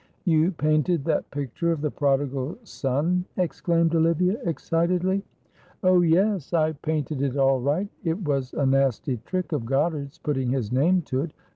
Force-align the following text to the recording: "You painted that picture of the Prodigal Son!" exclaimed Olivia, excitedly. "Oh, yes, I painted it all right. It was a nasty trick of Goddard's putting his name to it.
"You 0.25 0.49
painted 0.53 1.05
that 1.05 1.29
picture 1.29 1.71
of 1.71 1.81
the 1.81 1.91
Prodigal 1.91 2.57
Son!" 2.63 3.23
exclaimed 3.37 3.93
Olivia, 3.93 4.39
excitedly. 4.45 5.21
"Oh, 5.83 6.01
yes, 6.01 6.53
I 6.53 6.71
painted 6.71 7.21
it 7.21 7.37
all 7.37 7.61
right. 7.61 7.87
It 8.03 8.19
was 8.23 8.55
a 8.55 8.65
nasty 8.65 9.17
trick 9.25 9.51
of 9.51 9.67
Goddard's 9.67 10.17
putting 10.17 10.49
his 10.49 10.71
name 10.71 11.03
to 11.03 11.21
it. 11.21 11.33